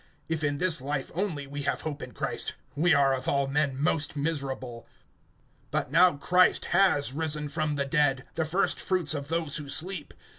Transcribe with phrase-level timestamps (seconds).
[0.31, 3.77] (19)If in this life only we have hope in Christ, we are of all men
[3.79, 4.87] most miserable.
[5.71, 10.15] (20)But now Christ has risen from the dead, the first fruits of those who sleep.